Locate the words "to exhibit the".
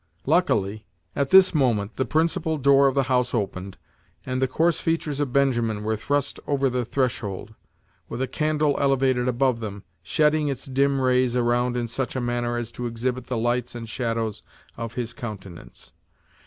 12.71-13.37